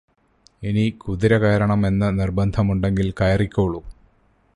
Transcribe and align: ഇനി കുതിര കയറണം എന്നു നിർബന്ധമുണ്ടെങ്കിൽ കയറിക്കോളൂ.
ഇനി 0.63 0.89
കുതിര 0.97 1.37
കയറണം 1.37 1.87
എന്നു 1.87 2.05
നിർബന്ധമുണ്ടെങ്കിൽ 2.11 3.13
കയറിക്കോളൂ. 3.21 3.81